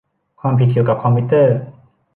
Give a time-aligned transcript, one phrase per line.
[0.41, 1.55] ความผิดเกี่ยวกับคอมพิวเตอร์